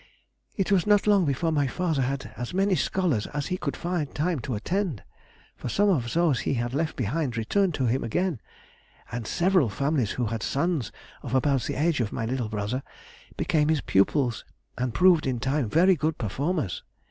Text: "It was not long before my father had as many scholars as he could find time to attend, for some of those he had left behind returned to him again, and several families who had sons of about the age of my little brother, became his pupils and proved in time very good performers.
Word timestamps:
"It 0.57 0.71
was 0.71 0.87
not 0.87 1.05
long 1.05 1.25
before 1.25 1.51
my 1.51 1.67
father 1.67 2.01
had 2.01 2.33
as 2.35 2.55
many 2.55 2.73
scholars 2.73 3.27
as 3.35 3.45
he 3.53 3.57
could 3.57 3.77
find 3.77 4.09
time 4.15 4.39
to 4.39 4.55
attend, 4.55 5.03
for 5.55 5.69
some 5.69 5.89
of 5.89 6.11
those 6.15 6.39
he 6.39 6.55
had 6.55 6.73
left 6.73 6.95
behind 6.95 7.37
returned 7.37 7.75
to 7.75 7.85
him 7.85 8.03
again, 8.03 8.41
and 9.11 9.27
several 9.27 9.69
families 9.69 10.13
who 10.13 10.25
had 10.25 10.41
sons 10.41 10.91
of 11.21 11.35
about 11.35 11.65
the 11.65 11.75
age 11.75 11.99
of 12.01 12.11
my 12.11 12.25
little 12.25 12.49
brother, 12.49 12.81
became 13.37 13.69
his 13.69 13.81
pupils 13.81 14.43
and 14.75 14.95
proved 14.95 15.27
in 15.27 15.39
time 15.39 15.69
very 15.69 15.95
good 15.95 16.17
performers. 16.17 16.81